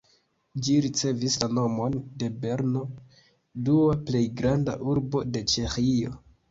[0.67, 2.83] Ĝi ricevis la nomon de Brno,
[3.69, 6.21] dua plej granda urbo de Ĉeĥio.